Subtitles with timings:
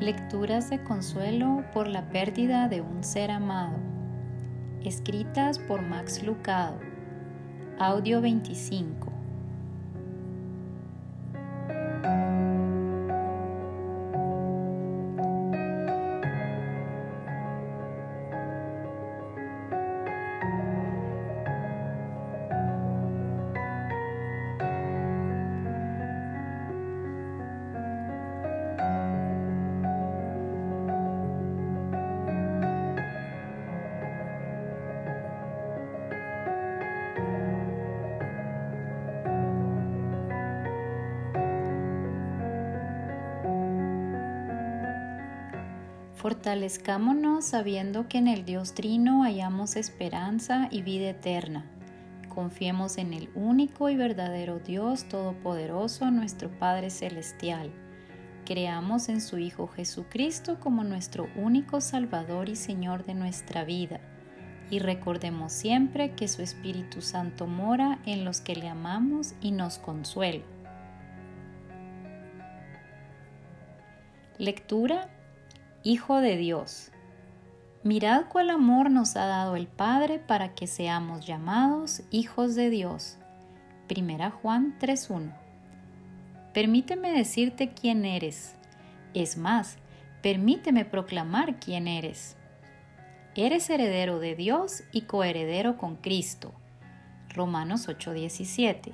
[0.00, 3.76] Lecturas de consuelo por la pérdida de un ser amado.
[4.82, 6.78] Escritas por Max Lucado.
[7.78, 9.19] Audio 25.
[46.20, 51.64] Fortalezcámonos sabiendo que en el Dios Trino hallamos esperanza y vida eterna.
[52.28, 57.72] Confiemos en el único y verdadero Dios Todopoderoso, nuestro Padre Celestial.
[58.44, 64.00] Creamos en su Hijo Jesucristo como nuestro único Salvador y Señor de nuestra vida.
[64.68, 69.78] Y recordemos siempre que su Espíritu Santo mora en los que le amamos y nos
[69.78, 70.44] consuela.
[74.36, 75.08] Lectura
[75.82, 76.90] Hijo de Dios.
[77.84, 83.16] Mirad cuál amor nos ha dado el Padre para que seamos llamados hijos de Dios.
[83.88, 85.32] Primera Juan 3.1.
[86.52, 88.56] Permíteme decirte quién eres.
[89.14, 89.78] Es más,
[90.20, 92.36] permíteme proclamar quién eres.
[93.34, 96.52] Eres heredero de Dios y coheredero con Cristo.
[97.30, 98.92] Romanos 8:17.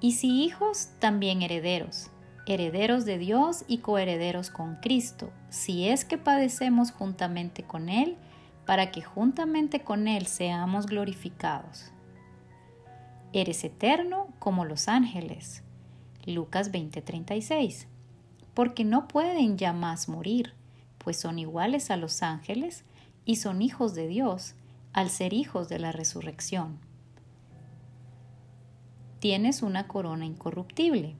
[0.00, 2.12] Y si hijos, también herederos
[2.46, 8.16] herederos de Dios y coherederos con Cristo, si es que padecemos juntamente con Él,
[8.66, 11.92] para que juntamente con Él seamos glorificados.
[13.32, 15.62] Eres eterno como los ángeles.
[16.24, 17.86] Lucas 20:36.
[18.54, 20.54] Porque no pueden ya más morir,
[20.98, 22.84] pues son iguales a los ángeles
[23.24, 24.54] y son hijos de Dios,
[24.92, 26.78] al ser hijos de la resurrección.
[29.18, 31.16] Tienes una corona incorruptible.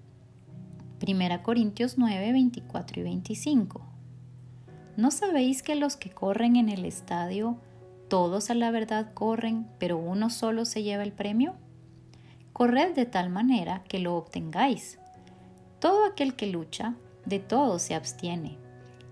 [1.07, 3.83] 1 Corintios 9, 24 y 25.
[4.97, 7.59] ¿No sabéis que los que corren en el estadio,
[8.09, 11.57] todos a la verdad corren, pero uno solo se lleva el premio?
[12.55, 14.99] Corred de tal manera que lo obtengáis.
[15.79, 16.95] Todo aquel que lucha,
[17.27, 18.57] de todo se abstiene.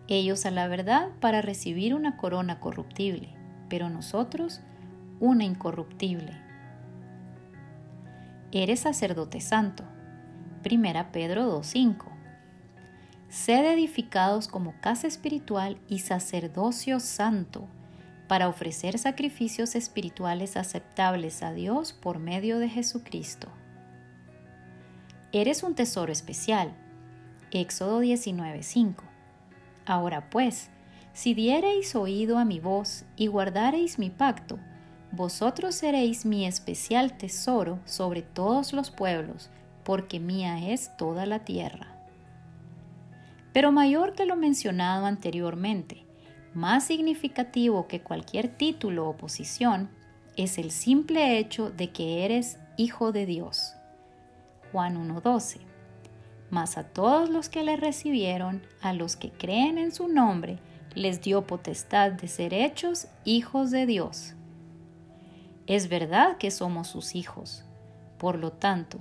[0.09, 3.35] Ellos a la verdad para recibir una corona corruptible,
[3.69, 4.63] pero nosotros
[5.21, 6.33] una incorruptible.
[8.51, 9.85] Eres sacerdote santo
[10.63, 12.05] Primera Pedro 2.5.
[13.29, 17.67] Sed edificados como casa espiritual y sacerdocio santo
[18.29, 23.49] para ofrecer sacrificios espirituales aceptables a Dios por medio de Jesucristo.
[25.33, 26.73] Eres un tesoro especial.
[27.51, 29.03] Éxodo 19:5.
[29.85, 30.71] Ahora pues,
[31.13, 34.61] si diereis oído a mi voz y guardareis mi pacto,
[35.11, 39.51] vosotros seréis mi especial tesoro sobre todos los pueblos,
[39.85, 41.89] porque mía es toda la tierra.
[43.53, 46.07] Pero mayor que lo mencionado anteriormente,
[46.55, 49.91] más significativo que cualquier título o posición,
[50.37, 53.75] es el simple hecho de que eres hijo de Dios.
[54.71, 55.61] Juan 1.12.
[56.51, 60.59] Mas a todos los que le recibieron, a los que creen en su nombre,
[60.95, 64.35] les dio potestad de ser hechos hijos de Dios.
[65.67, 67.65] Es verdad que somos sus hijos.
[68.19, 68.99] Por lo tanto,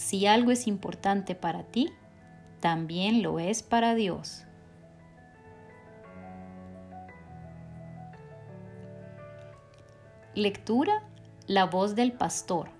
[0.00, 1.92] si algo es importante para ti,
[2.60, 4.46] también lo es para Dios.
[10.34, 11.02] Lectura
[11.46, 12.70] La voz del pastor.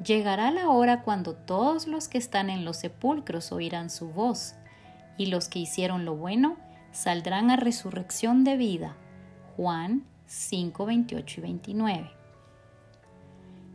[0.00, 4.54] Llegará la hora cuando todos los que están en los sepulcros oirán su voz,
[5.18, 6.56] y los que hicieron lo bueno
[6.92, 8.96] saldrán a resurrección de vida.
[9.56, 12.25] Juan 5, 28 y 29.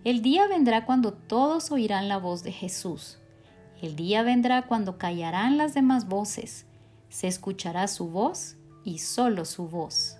[0.03, 3.19] El día vendrá cuando todos oirán la voz de Jesús.
[3.83, 6.65] El día vendrá cuando callarán las demás voces.
[7.09, 10.17] Se escuchará su voz y solo su voz.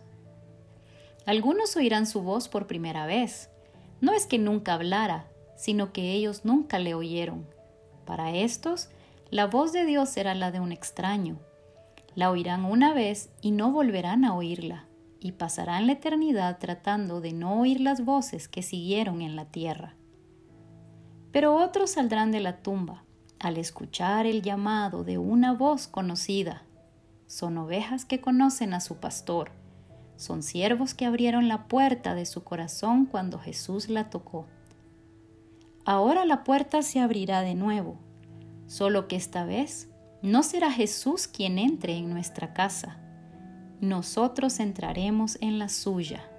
[1.26, 3.50] Algunos oirán su voz por primera vez.
[4.02, 5.26] No es que nunca hablara,
[5.58, 7.48] sino que ellos nunca le oyeron.
[8.06, 8.90] Para estos,
[9.32, 11.40] la voz de Dios será la de un extraño.
[12.14, 14.86] La oirán una vez y no volverán a oírla
[15.22, 19.94] y pasarán la eternidad tratando de no oír las voces que siguieron en la tierra.
[21.32, 23.04] Pero otros saldrán de la tumba
[23.40, 26.64] al escuchar el llamado de una voz conocida.
[27.28, 29.52] Son ovejas que conocen a su pastor.
[30.16, 34.46] Son siervos que abrieron la puerta de su corazón cuando Jesús la tocó.
[35.86, 37.98] Ahora la puerta se abrirá de nuevo,
[38.68, 39.88] solo que esta vez
[40.22, 43.01] No será Jesús quien entre en nuestra casa,
[43.82, 46.31] nosotros entraremos en la suya.